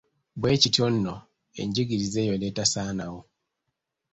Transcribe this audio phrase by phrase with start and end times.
[0.39, 1.15] Bwekityo nno
[1.61, 3.21] enjigiriza eyo n’etasaanawo.